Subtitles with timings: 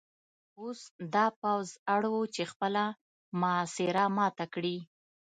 [0.59, 0.79] اوس
[1.13, 2.83] دا پوځ اړ و چې خپله
[3.41, 4.77] محاصره ماته کړي